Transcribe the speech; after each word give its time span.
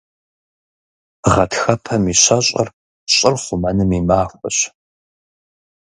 Гъэтхэпэм 1.31 2.03
и 2.13 2.15
щэщӏыр– 2.21 2.67
щӏыр 3.13 3.33
хъумэным 3.43 3.91
и 3.97 4.01
махуэщ. 4.07 4.57